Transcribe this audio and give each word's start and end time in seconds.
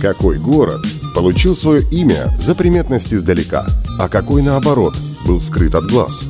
Какой 0.00 0.38
город 0.38 0.80
получил 1.14 1.54
свое 1.54 1.82
имя 1.90 2.32
за 2.40 2.54
приметность 2.54 3.12
издалека, 3.12 3.66
а 3.98 4.08
какой, 4.08 4.42
наоборот, 4.42 4.96
был 5.26 5.42
скрыт 5.42 5.74
от 5.74 5.90
глаз? 5.90 6.26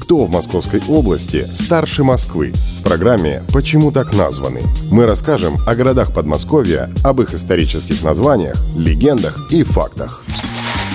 Кто 0.00 0.24
в 0.24 0.30
Московской 0.30 0.80
области 0.88 1.44
старше 1.44 2.04
Москвы? 2.04 2.52
В 2.52 2.84
программе 2.84 3.42
«Почему 3.52 3.90
так 3.90 4.14
названы?» 4.14 4.60
мы 4.92 5.04
расскажем 5.04 5.56
о 5.66 5.74
городах 5.74 6.14
Подмосковья, 6.14 6.92
об 7.02 7.20
их 7.20 7.34
исторических 7.34 8.04
названиях, 8.04 8.56
легендах 8.76 9.52
и 9.52 9.64
фактах. 9.64 10.22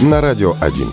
На 0.01 0.21
Радио 0.21 0.55
1. 0.61 0.87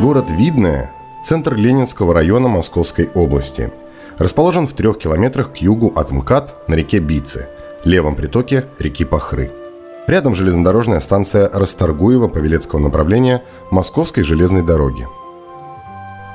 Город 0.00 0.30
Видное– 0.30 0.92
центр 1.24 1.54
Ленинского 1.54 2.12
района 2.12 2.48
Московской 2.48 3.08
области. 3.14 3.72
Расположен 4.18 4.68
в 4.68 4.74
трех 4.74 4.98
километрах 4.98 5.54
к 5.54 5.56
югу 5.56 5.90
от 5.96 6.10
МКАД 6.10 6.68
на 6.68 6.74
реке 6.74 6.98
Бице, 6.98 7.48
левом 7.82 8.14
притоке 8.14 8.66
реки 8.78 9.06
Пахры. 9.06 9.50
Рядом 10.06 10.34
железнодорожная 10.34 11.00
станция 11.00 11.48
Расторгуева 11.48 12.28
Павелецкого 12.28 12.78
направления 12.78 13.42
Московской 13.70 14.22
железной 14.22 14.62
дороги. 14.62 15.08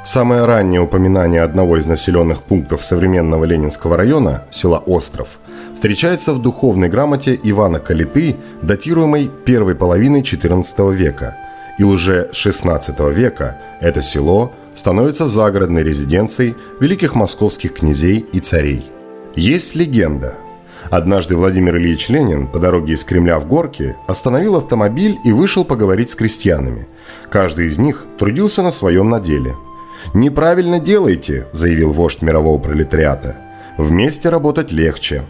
Самое 0.04 0.46
раннее 0.46 0.82
упоминание 0.82 1.44
одного 1.44 1.78
из 1.78 1.86
населенных 1.86 2.42
пунктов 2.42 2.84
современного 2.84 3.46
Ленинского 3.46 3.96
района, 3.96 4.46
села 4.50 4.80
Остров, 4.80 5.28
встречается 5.76 6.34
в 6.34 6.42
духовной 6.42 6.90
грамоте 6.90 7.40
Ивана 7.44 7.80
Калиты, 7.80 8.38
датируемой 8.64 9.30
первой 9.46 9.76
половиной 9.76 10.22
XIV 10.22 10.96
века– 10.96 11.38
и 11.80 11.84
уже 11.84 12.30
XVI 12.34 13.14
века 13.14 13.58
это 13.80 14.02
село 14.02 14.54
становится 14.76 15.28
загородной 15.28 15.84
резиденцией 15.84 16.56
великих 16.80 17.16
московских 17.16 17.74
князей 17.74 18.26
и 18.32 18.40
царей. 18.40 18.86
Есть 19.36 19.76
легенда. 19.76 20.36
Однажды 20.90 21.36
Владимир 21.36 21.78
Ильич 21.78 22.10
Ленин 22.10 22.48
по 22.48 22.58
дороге 22.58 22.94
из 22.94 23.04
Кремля 23.04 23.40
в 23.40 23.48
Горки 23.48 23.96
остановил 24.08 24.56
автомобиль 24.56 25.18
и 25.24 25.32
вышел 25.32 25.64
поговорить 25.64 26.10
с 26.10 26.16
крестьянами. 26.16 26.88
Каждый 27.30 27.68
из 27.68 27.78
них 27.78 28.06
трудился 28.18 28.64
на 28.64 28.72
своем 28.72 29.10
наделе. 29.10 29.56
«Неправильно 30.14 30.80
делаете»,– 30.80 31.48
заявил 31.52 31.92
вождь 31.92 32.22
мирового 32.22 32.60
пролетариата. 32.60 33.36
«Вместе 33.78 34.30
работать 34.30 34.72
легче». 34.72 35.24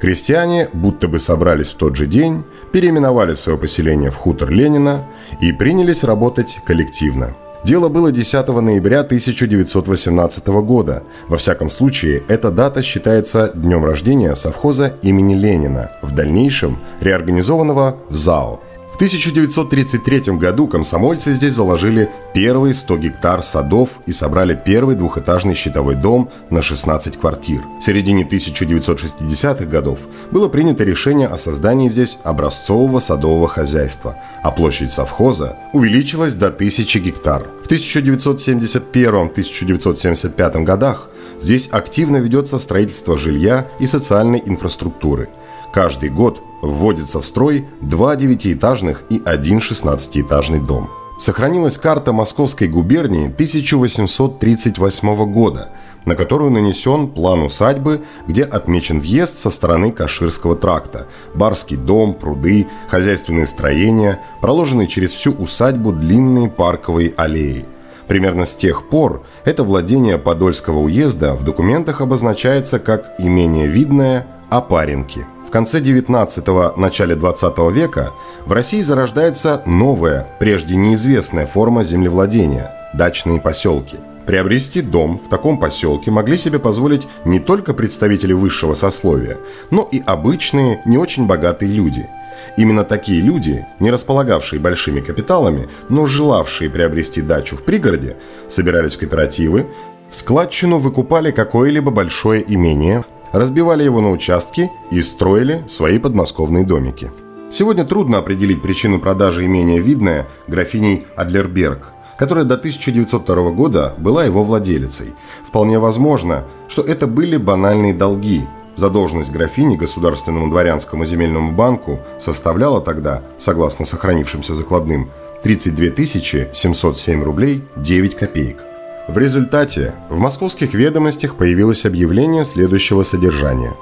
Крестьяне, 0.00 0.68
будто 0.72 1.08
бы 1.08 1.20
собрались 1.20 1.70
в 1.70 1.76
тот 1.76 1.94
же 1.94 2.06
день, 2.06 2.44
переименовали 2.72 3.34
свое 3.34 3.58
поселение 3.58 4.10
в 4.10 4.16
хутор 4.16 4.50
Ленина 4.50 5.04
и 5.40 5.52
принялись 5.52 6.04
работать 6.04 6.58
коллективно. 6.66 7.36
Дело 7.62 7.90
было 7.90 8.10
10 8.10 8.48
ноября 8.48 9.00
1918 9.00 10.46
года. 10.46 11.02
Во 11.28 11.36
всяком 11.36 11.68
случае, 11.68 12.22
эта 12.26 12.50
дата 12.50 12.82
считается 12.82 13.52
днем 13.54 13.84
рождения 13.84 14.34
совхоза 14.34 14.94
имени 15.02 15.34
Ленина, 15.34 15.90
в 16.00 16.14
дальнейшем 16.14 16.78
реорганизованного 17.00 17.96
в 18.08 18.16
ЗАО. 18.16 18.60
1933 19.00 20.36
году 20.36 20.68
комсомольцы 20.68 21.32
здесь 21.32 21.54
заложили 21.54 22.10
первые 22.34 22.74
100 22.74 22.98
гектар 22.98 23.42
садов 23.42 23.98
и 24.04 24.12
собрали 24.12 24.54
первый 24.54 24.94
двухэтажный 24.94 25.54
щитовой 25.54 25.94
дом 25.94 26.28
на 26.50 26.60
16 26.60 27.18
квартир. 27.18 27.62
В 27.80 27.82
середине 27.82 28.24
1960-х 28.24 29.64
годов 29.64 30.00
было 30.30 30.50
принято 30.50 30.84
решение 30.84 31.28
о 31.28 31.38
создании 31.38 31.88
здесь 31.88 32.18
образцового 32.24 33.00
садового 33.00 33.48
хозяйства, 33.48 34.18
а 34.42 34.50
площадь 34.50 34.92
совхоза 34.92 35.56
увеличилась 35.72 36.34
до 36.34 36.48
1000 36.48 36.98
гектар. 36.98 37.48
В 37.64 37.70
1971-1975 37.70 40.64
годах 40.64 41.08
здесь 41.40 41.70
активно 41.72 42.18
ведется 42.18 42.58
строительство 42.58 43.16
жилья 43.16 43.66
и 43.78 43.86
социальной 43.86 44.42
инфраструктуры– 44.44 45.30
Каждый 45.72 46.10
год 46.10 46.42
вводится 46.62 47.20
в 47.20 47.26
строй 47.26 47.66
два 47.80 48.16
девятиэтажных 48.16 49.04
и 49.08 49.22
один 49.24 49.60
шестнадцатиэтажный 49.60 50.60
дом. 50.60 50.90
Сохранилась 51.18 51.78
карта 51.78 52.12
Московской 52.12 52.66
губернии 52.66 53.26
1838 53.26 55.30
года, 55.30 55.68
на 56.06 56.16
которую 56.16 56.50
нанесен 56.50 57.08
план 57.08 57.42
усадьбы, 57.42 58.02
где 58.26 58.42
отмечен 58.42 59.00
въезд 59.00 59.38
со 59.38 59.50
стороны 59.50 59.92
Каширского 59.92 60.56
тракта, 60.56 61.06
барский 61.34 61.76
дом, 61.76 62.14
пруды, 62.14 62.66
хозяйственные 62.88 63.46
строения, 63.46 64.20
проложенные 64.40 64.88
через 64.88 65.12
всю 65.12 65.32
усадьбу 65.32 65.92
длинные 65.92 66.48
парковые 66.48 67.12
аллеи. 67.16 67.66
Примерно 68.08 68.46
с 68.46 68.56
тех 68.56 68.88
пор 68.88 69.24
это 69.44 69.62
владение 69.62 70.16
Подольского 70.18 70.78
уезда 70.78 71.34
в 71.34 71.44
документах 71.44 72.00
обозначается 72.00 72.78
как 72.78 73.12
имение 73.18 73.66
видное 73.66 74.26
Опаренки. 74.48 75.26
В 75.50 75.52
конце 75.52 75.80
19-го, 75.80 76.80
начале 76.80 77.16
20 77.16 77.58
века 77.72 78.12
в 78.46 78.52
России 78.52 78.82
зарождается 78.82 79.62
новая, 79.66 80.28
прежде 80.38 80.76
неизвестная 80.76 81.48
форма 81.48 81.82
землевладения– 81.82 82.72
дачные 82.94 83.40
поселки. 83.40 83.96
Приобрести 84.26 84.80
дом 84.80 85.18
в 85.18 85.28
таком 85.28 85.58
поселке 85.58 86.12
могли 86.12 86.36
себе 86.36 86.60
позволить 86.60 87.08
не 87.24 87.40
только 87.40 87.74
представители 87.74 88.32
высшего 88.32 88.74
сословия, 88.74 89.38
но 89.72 89.88
и 89.90 90.00
обычные, 90.06 90.82
не 90.86 90.98
очень 90.98 91.26
богатые 91.26 91.72
люди. 91.72 92.08
Именно 92.56 92.84
такие 92.84 93.20
люди, 93.20 93.66
не 93.80 93.90
располагавшие 93.90 94.60
большими 94.60 95.00
капиталами, 95.00 95.68
но 95.88 96.06
желавшие 96.06 96.70
приобрести 96.70 97.22
дачу 97.22 97.56
в 97.56 97.64
пригороде, 97.64 98.16
собирались 98.46 98.94
в 98.94 99.00
кооперативы, 99.00 99.66
в 100.10 100.14
складчину 100.14 100.78
выкупали 100.78 101.32
какое-либо 101.32 101.90
большое 101.90 102.44
имение, 102.46 103.04
разбивали 103.32 103.84
его 103.84 104.00
на 104.00 104.10
участки 104.10 104.70
и 104.90 105.02
строили 105.02 105.64
свои 105.66 105.98
подмосковные 105.98 106.64
домики. 106.64 107.10
Сегодня 107.50 107.84
трудно 107.84 108.18
определить 108.18 108.62
причину 108.62 109.00
продажи 109.00 109.44
имения 109.44 109.80
видное 109.80 110.28
графиней 110.46 111.06
Адлерберг, 111.16 111.92
которая 112.16 112.44
до 112.44 112.54
1902 112.54 113.50
года 113.50 113.94
была 113.98 114.24
его 114.24 114.44
владелицей. 114.44 115.14
Вполне 115.46 115.78
возможно, 115.78 116.44
что 116.68 116.82
это 116.82 117.06
были 117.06 117.36
банальные 117.36 117.94
долги. 117.94 118.42
Задолженность 118.76 119.32
графини 119.32 119.76
Государственному 119.76 120.48
дворянскому 120.48 121.04
земельному 121.04 121.52
банку 121.52 121.98
составляла 122.18 122.80
тогда, 122.80 123.22
согласно 123.36 123.84
сохранившимся 123.84 124.54
закладным, 124.54 125.10
32 125.42 126.04
707 126.52 127.22
рублей 127.22 127.64
9 127.76 128.14
копеек. 128.14 128.69
В 129.10 129.18
результате 129.18 129.92
в 130.08 130.18
московских 130.18 130.72
ведомостях 130.72 131.34
появилось 131.34 131.84
объявление 131.84 132.44
следующего 132.44 133.02
содержания. 133.02 133.72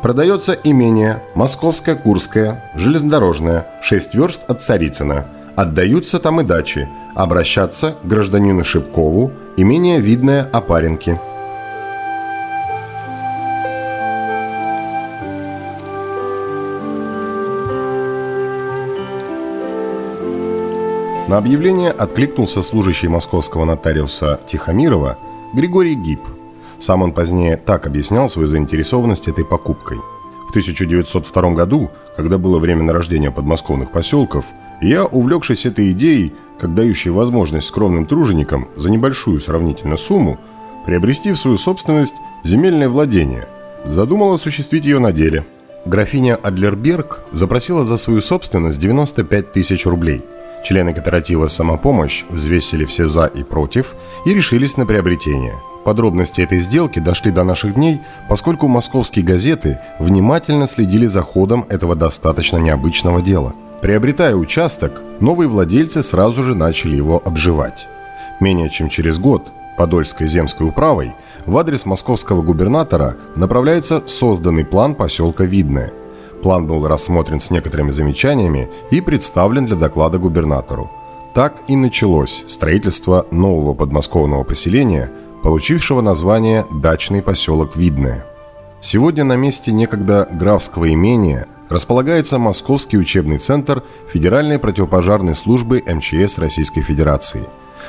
Продается 0.00 0.56
имение 0.62 1.24
Московское 1.34 1.96
Курское, 1.96 2.70
железнодорожное, 2.76 3.66
6 3.82 4.14
верст 4.14 4.42
от 4.46 4.62
Царицына. 4.62 5.26
Отдаются 5.56 6.20
там 6.20 6.40
и 6.40 6.44
дачи. 6.44 6.88
Обращаться 7.16 7.96
к 8.00 8.06
гражданину 8.06 8.62
Шипкову, 8.62 9.32
имение 9.56 10.00
видное 10.00 10.48
Опаренки– 10.52 11.18
На 21.30 21.38
объявление 21.38 21.92
откликнулся 21.92 22.60
служащий 22.60 23.06
московского 23.06 23.64
нотариуса 23.64 24.40
Тихомирова 24.48 25.16
Григорий 25.54 25.94
Гиб. 25.94 26.18
Сам 26.80 27.02
он 27.02 27.12
позднее 27.12 27.56
так 27.56 27.86
объяснял 27.86 28.28
свою 28.28 28.48
заинтересованность 28.48 29.28
этой 29.28 29.44
покупкой. 29.44 29.98
В 30.48 30.50
1902 30.50 31.52
году, 31.52 31.88
когда 32.16 32.36
было 32.36 32.58
время 32.58 32.82
нарождения 32.82 33.30
подмосковных 33.30 33.92
поселков, 33.92 34.44
я, 34.82 35.04
увлекшись 35.04 35.66
этой 35.66 35.92
идеей, 35.92 36.32
как 36.58 36.74
дающей 36.74 37.12
возможность 37.12 37.68
скромным 37.68 38.06
труженикам 38.06 38.66
за 38.74 38.90
небольшую 38.90 39.38
сравнительно 39.38 39.96
сумму 39.96 40.36
приобрести 40.84 41.30
в 41.30 41.38
свою 41.38 41.58
собственность 41.58 42.16
земельное 42.42 42.88
владение, 42.88 43.46
задумал 43.84 44.32
осуществить 44.32 44.84
ее 44.84 44.98
на 44.98 45.12
деле. 45.12 45.46
Графиня 45.86 46.34
Адлерберг 46.34 47.20
запросила 47.30 47.84
за 47.84 47.98
свою 47.98 48.20
собственность 48.20 48.80
95 48.80 49.52
тысяч 49.52 49.86
рублей– 49.86 50.24
Члены 50.62 50.92
кооператива 50.92 51.48
«Самопомощь» 51.48 52.24
взвесили 52.28 52.84
все 52.84 53.08
«за» 53.08 53.26
и 53.26 53.42
«против» 53.42 53.94
и 54.26 54.34
решились 54.34 54.76
на 54.76 54.86
приобретение. 54.86 55.54
Подробности 55.84 56.42
этой 56.42 56.60
сделки 56.60 56.98
дошли 56.98 57.30
до 57.30 57.42
наших 57.42 57.74
дней, 57.74 58.00
поскольку 58.28 58.68
московские 58.68 59.24
газеты 59.24 59.80
внимательно 59.98 60.66
следили 60.66 61.06
за 61.06 61.22
ходом 61.22 61.64
этого 61.70 61.94
достаточно 61.94 62.58
необычного 62.58 63.22
дела. 63.22 63.54
Приобретая 63.80 64.34
участок, 64.34 65.00
новые 65.20 65.48
владельцы 65.48 66.02
сразу 66.02 66.44
же 66.44 66.54
начали 66.54 66.96
его 66.96 67.22
обживать. 67.24 67.88
Менее 68.38 68.68
чем 68.68 68.90
через 68.90 69.18
год 69.18 69.50
Подольской 69.78 70.26
земской 70.26 70.68
управой 70.68 71.14
в 71.46 71.56
адрес 71.56 71.86
московского 71.86 72.42
губернатора 72.42 73.16
направляется 73.34 74.02
созданный 74.06 74.66
план 74.66 74.94
поселка 74.94 75.44
Видное– 75.44 75.90
План 76.42 76.66
был 76.66 76.86
рассмотрен 76.86 77.40
с 77.40 77.50
некоторыми 77.50 77.90
замечаниями 77.90 78.68
и 78.90 79.00
представлен 79.00 79.66
для 79.66 79.76
доклада 79.76 80.18
губернатору. 80.18 80.90
Так 81.34 81.54
и 81.68 81.76
началось 81.76 82.44
строительство 82.48 83.26
нового 83.30 83.74
подмосковного 83.74 84.44
поселения 84.44 85.10
получившего 85.42 86.00
название 86.00 86.66
«Дачный 86.72 87.22
поселок 87.22 87.76
Видное». 87.76 88.26
Сегодня 88.80 89.24
на 89.24 89.36
месте 89.36 89.72
некогда 89.72 90.26
графского 90.30 90.92
имения 90.92 91.46
располагается 91.68 92.38
Московский 92.38 92.98
учебный 92.98 93.38
центр 93.38 93.82
Федеральной 94.12 94.58
противопожарной 94.58 95.34
службы 95.34 95.82
МЧС 95.86 96.38
Российской 96.38 96.80
Федерации. 96.80 97.44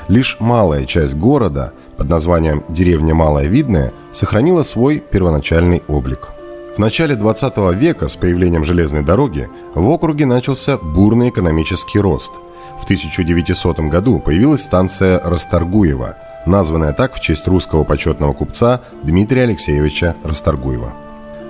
Лишь 0.08 0.38
малая 0.40 0.86
часть 0.86 1.16
города 1.16 1.74
под 1.98 2.10
названием 2.10 2.64
«Деревня 2.70 3.16
Малая 3.16 3.48
Видная» 3.48 3.94
сохранила 4.12 4.64
свой 4.64 5.00
первоначальный 5.00 5.82
облик. 5.88 6.32
В 6.76 6.80
начале 6.80 7.16
20 7.16 7.58
века 7.76 8.08
с 8.08 8.16
появлением 8.16 8.64
железной 8.64 9.04
дороги 9.04 9.50
в 9.76 9.90
округе 9.90 10.26
начался 10.26 10.78
бурный 10.78 11.28
экономический 11.28 12.00
рост. 12.00 12.32
В 12.80 12.86
1900 12.86 13.82
году 13.82 14.20
появилась 14.20 14.64
станция 14.64 15.20
Расторгуева, 15.20 16.16
названная 16.46 16.94
так 16.94 17.14
в 17.14 17.20
честь 17.20 17.46
русского 17.46 17.84
почетного 17.84 18.32
купца 18.32 18.80
Дмитрия 19.04 19.44
Алексеевича 19.44 20.16
Расторгуева. 20.24 20.94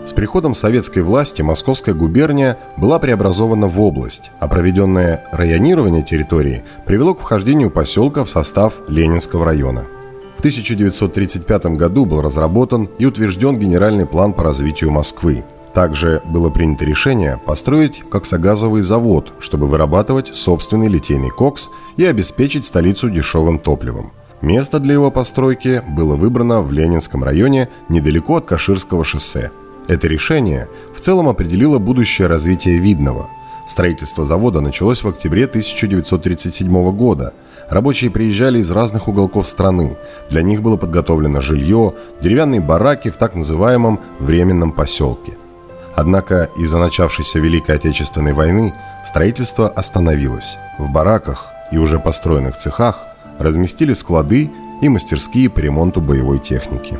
С 0.07 0.11
приходом 0.11 0.55
советской 0.55 1.03
власти 1.03 1.43
Московская 1.43 1.93
губерния 1.93 2.57
была 2.75 2.97
преобразована 2.97 3.67
в 3.67 3.79
область, 3.79 4.31
а 4.39 4.47
проведенное 4.47 5.23
районирование 5.31 6.01
территории 6.01 6.63
привело 6.87 7.13
к 7.13 7.19
вхождению 7.19 7.69
поселка 7.69 8.25
в 8.25 8.29
состав 8.29 8.73
Ленинского 8.87 9.45
района. 9.45 9.85
В 10.41 10.43
1935 10.43 11.65
году 11.77 12.05
был 12.05 12.19
разработан 12.19 12.89
и 12.97 13.05
утвержден 13.05 13.59
генеральный 13.59 14.07
план 14.07 14.33
по 14.33 14.43
развитию 14.43 14.89
Москвы. 14.89 15.43
Также 15.75 16.19
было 16.25 16.49
принято 16.49 16.83
решение 16.83 17.39
построить 17.45 18.01
коксогазовый 18.09 18.81
завод, 18.81 19.33
чтобы 19.39 19.67
вырабатывать 19.67 20.35
собственный 20.35 20.87
литейный 20.87 21.29
кокс 21.29 21.69
и 21.95 22.05
обеспечить 22.05 22.65
столицу 22.65 23.11
дешевым 23.11 23.59
топливом. 23.59 24.13
Место 24.41 24.79
для 24.79 24.93
его 24.93 25.11
постройки 25.11 25.83
было 25.87 26.15
выбрано 26.15 26.61
в 26.63 26.71
Ленинском 26.71 27.23
районе 27.23 27.69
недалеко 27.87 28.37
от 28.37 28.45
Каширского 28.45 29.05
шоссе– 29.05 29.51
это 29.87 30.07
решение 30.07 30.69
в 30.95 31.01
целом 31.01 31.27
определило 31.27 31.77
будущее 31.77 32.27
развитие 32.27 32.77
Видного. 32.77 33.29
Строительство 33.67 34.25
завода 34.25 34.61
началось 34.61 35.03
в 35.03 35.07
октябре 35.07 35.45
1937 35.45 36.91
года. 36.91 37.33
Рабочие 37.71 38.11
приезжали 38.11 38.59
из 38.59 38.69
разных 38.69 39.07
уголков 39.07 39.47
страны. 39.47 39.97
Для 40.29 40.41
них 40.41 40.61
было 40.61 40.75
подготовлено 40.75 41.39
жилье, 41.39 41.93
деревянные 42.21 42.59
бараки 42.59 43.09
в 43.09 43.15
так 43.15 43.33
называемом 43.33 44.01
временном 44.19 44.73
поселке. 44.73 45.37
Однако 45.95 46.49
из-за 46.57 46.79
начавшейся 46.79 47.39
Великой 47.39 47.77
Отечественной 47.77 48.33
войны 48.33 48.73
строительство 49.05 49.69
остановилось. 49.69 50.57
В 50.79 50.89
бараках 50.89 51.45
и 51.71 51.77
уже 51.77 51.97
построенных 51.97 52.57
цехах 52.57 53.05
разместили 53.39 53.93
склады 53.93 54.51
и 54.81 54.89
мастерские 54.89 55.49
по 55.49 55.59
ремонту 55.59 56.01
боевой 56.01 56.39
техники. 56.39 56.99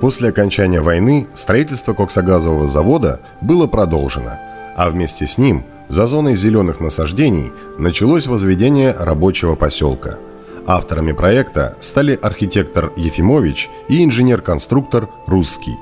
После 0.00 0.28
окончания 0.28 0.80
войны 0.80 1.26
строительство 1.34 1.92
коксогазового 1.92 2.68
завода 2.68 3.18
было 3.40 3.66
продолжено, 3.66 4.38
а 4.76 4.90
вместе 4.90 5.26
с 5.26 5.38
ним 5.38 5.64
за 5.88 6.06
зоной 6.06 6.36
зеленых 6.36 6.80
насаждений 6.80 7.52
началось 7.78 8.26
возведение 8.26 8.92
рабочего 8.92 9.54
поселка. 9.54 10.18
Авторами 10.66 11.12
проекта 11.12 11.76
стали 11.80 12.18
архитектор 12.20 12.92
Ефимович 12.96 13.70
и 13.88 14.04
инженер-конструктор 14.04 15.08
Русский. 15.26 15.76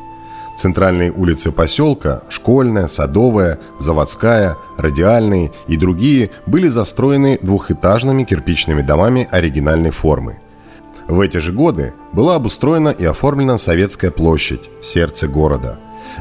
Центральные 0.56 1.12
улицы 1.12 1.53
поселка– 1.53 2.23
Школьная, 2.31 2.87
Садовая, 2.87 3.58
Заводская, 3.79 4.56
Радиальные 4.79 5.53
и 5.67 5.76
другие– 5.76 6.31
были 6.47 6.69
застроены 6.69 7.38
двухэтажными 7.43 8.25
кирпичными 8.25 8.82
домами 8.82 9.29
оригинальной 9.31 9.91
формы– 9.91 10.41
в 11.08 11.20
эти 11.20 11.37
же 11.37 11.53
годы 11.53 11.94
была 12.12 12.35
обустроена 12.35 12.88
и 12.88 13.05
оформлена 13.05 13.58
Советская 13.58 14.11
площадь, 14.11 14.70
сердце 14.81 15.29
города. 15.29 15.79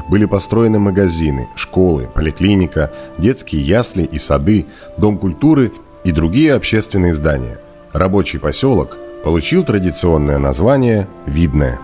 Были 0.08 0.24
построены 0.24 0.78
магазины, 0.78 1.48
школы, 1.56 2.08
поликлиника, 2.14 2.92
детские 3.18 3.62
ясли 3.62 4.04
и 4.04 4.18
сады, 4.18 4.66
дом 4.96 5.18
культуры 5.18 5.72
и 6.04 6.12
другие 6.12 6.54
общественные 6.54 7.14
здания. 7.14 7.58
Рабочий 7.92 8.38
поселок 8.38 8.96
получил 9.24 9.64
традиционное 9.64 10.38
название 10.38 11.08
«Видное». 11.26 11.80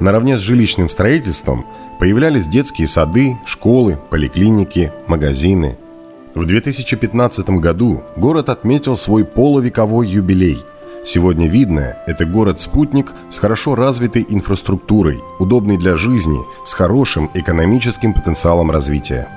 Наравне 0.00 0.38
с 0.38 0.40
жилищным 0.40 0.88
строительством 0.88 1.66
появлялись 1.98 2.46
детские 2.46 2.88
сады, 2.88 3.36
школы, 3.44 3.98
поликлиники, 4.08 4.90
магазины– 5.06 5.76
в 6.34 6.44
2015 6.44 7.50
году 7.60 8.02
город 8.16 8.48
отметил 8.48 8.96
свой 8.96 9.24
полувековой 9.24 10.06
юбилей. 10.06 10.64
Сегодня 11.04 11.48
видно, 11.48 11.96
это 12.06 12.24
город-спутник 12.24 13.12
с 13.30 13.38
хорошо 13.38 13.74
развитой 13.74 14.24
инфраструктурой, 14.28 15.18
удобный 15.38 15.76
для 15.76 15.96
жизни, 15.96 16.38
с 16.66 16.74
хорошим 16.74 17.30
экономическим 17.34 18.12
потенциалом 18.12 18.70
развития. 18.70 19.28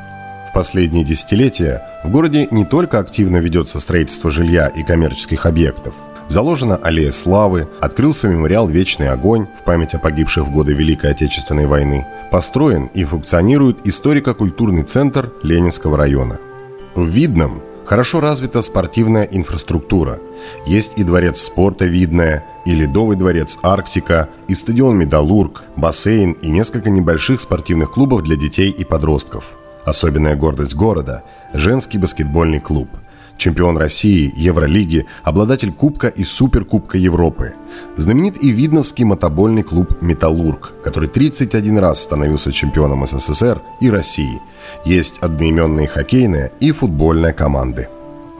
В 0.49 0.53
последние 0.53 1.03
десятилетия 1.03 1.81
в 2.03 2.11
городе 2.11 2.47
не 2.51 2.65
только 2.65 2.99
активно 2.99 3.37
ведется 3.37 3.79
строительство 3.79 4.29
жилья 4.29 4.67
и 4.67 4.83
коммерческих 4.83 5.45
объектов. 5.45 5.95
Заложена 6.27 6.75
аллея 6.75 7.11
славы, 7.11 7.67
открылся 7.81 8.27
мемориал 8.27 8.67
«Вечный 8.67 9.09
огонь» 9.09 9.47
в 9.59 9.63
память 9.63 9.93
о 9.93 9.99
погибших 9.99 10.45
в 10.45 10.51
годы 10.51 10.73
Великой 10.73 11.11
Отечественной 11.11 11.65
войны, 11.65 12.05
построен 12.31 12.85
и 12.93 13.03
функционирует 13.03 13.85
историко-культурный 13.85 14.83
центр 14.83 15.31
Ленинского 15.43 15.97
района– 15.97 16.39
в 16.95 17.05
Видном 17.05 17.61
хорошо 17.85 18.19
развита 18.19 18.61
спортивная 18.61 19.23
инфраструктура. 19.23 20.19
Есть 20.65 20.93
и 20.97 21.03
дворец 21.03 21.41
спорта 21.41 21.85
Видное, 21.85 22.45
и 22.65 22.73
ледовый 22.73 23.17
дворец 23.17 23.59
Арктика, 23.61 24.29
и 24.47 24.55
стадион 24.55 24.97
Металлург, 24.97 25.63
бассейн 25.75 26.33
и 26.33 26.49
несколько 26.49 26.89
небольших 26.89 27.41
спортивных 27.41 27.91
клубов 27.91 28.23
для 28.23 28.35
детей 28.35 28.69
и 28.69 28.83
подростков. 28.83 29.45
Особенная 29.85 30.35
гордость 30.35 30.75
города– 30.75 31.23
женский 31.53 31.97
баскетбольный 31.97 32.59
клуб– 32.59 32.89
чемпион 33.37 33.77
России, 33.77 34.33
Евролиги, 34.35 35.05
обладатель 35.23 35.71
Кубка 35.71 36.07
и 36.07 36.23
Суперкубка 36.23 36.97
Европы. 36.97 37.53
Знаменит 37.97 38.43
и 38.43 38.51
Видновский 38.51 39.03
мотобольный 39.03 39.63
клуб 39.63 40.01
«Металлург», 40.01 40.73
который 40.83 41.09
31 41.09 41.79
раз 41.79 42.01
становился 42.01 42.51
чемпионом 42.51 43.05
СССР 43.05 43.61
и 43.79 43.89
России. 43.89 44.41
Есть 44.85 45.19
одноименные 45.19 45.87
хоккейные 45.87 46.51
и 46.59 46.71
футбольные 46.71 47.33
команды. 47.33 47.89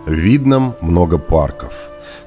В 0.06 0.12
Видном 0.12 0.76
много 0.82 1.18
парков– 1.18 1.74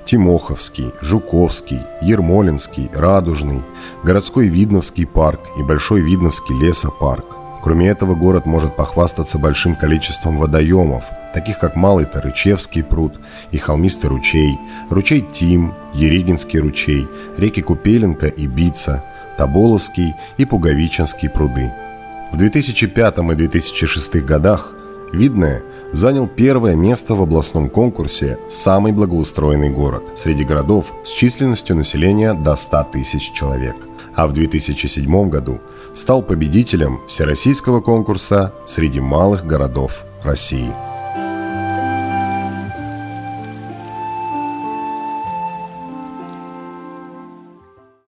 Тимоховский, 0.06 0.92
Жуковский, 1.00 1.80
Ермолинский, 2.00 2.88
Радужный, 2.94 3.62
городской 4.04 4.46
Видновский 4.46 5.04
парк 5.04 5.40
и 5.58 5.62
Большой 5.64 6.00
Видновский 6.00 6.56
лесопарк. 6.56 7.24
Кроме 7.62 7.88
этого, 7.88 8.14
город 8.14 8.46
может 8.46 8.76
похвастаться 8.76 9.38
большим 9.38 9.74
количеством 9.74 10.38
водоемов, 10.38 11.02
таких 11.36 11.58
как 11.58 11.76
Малый 11.76 12.06
Тарычевский 12.06 12.82
пруд 12.82 13.20
и 13.50 13.58
Холмистый 13.58 14.08
ручей, 14.08 14.58
ручей 14.88 15.20
Тим, 15.20 15.74
Ерегинский 15.92 16.58
ручей, 16.58 17.06
реки 17.36 17.60
Купеленко 17.60 18.26
и 18.26 18.46
Бица, 18.46 19.04
Тоболовский 19.36 20.14
и 20.38 20.46
Пуговичинский 20.46 21.28
пруды. 21.28 21.70
В 22.32 22.38
2005 22.38 23.18
и 23.18 23.34
2006 23.34 24.16
годах 24.24 24.72
Видное 25.12 25.62
занял 25.92 26.26
первое 26.26 26.74
место 26.74 27.14
в 27.14 27.20
областном 27.20 27.68
конкурсе 27.68 28.38
«Самый 28.48 28.92
благоустроенный 28.92 29.68
город» 29.68 30.04
среди 30.16 30.42
городов 30.42 30.86
с 31.04 31.10
численностью 31.10 31.76
населения 31.76 32.32
до 32.32 32.56
100 32.56 32.88
тысяч 32.94 33.30
человек. 33.32 33.76
А 34.14 34.26
в 34.26 34.32
2007 34.32 35.28
году 35.28 35.60
стал 35.94 36.22
победителем 36.22 37.00
всероссийского 37.06 37.82
конкурса 37.82 38.54
среди 38.64 39.00
малых 39.00 39.44
городов 39.44 39.92
России. 40.24 40.72